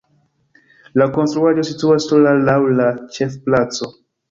[1.01, 3.95] La konstruaĵo situas sola laŭ la ĉefplaco.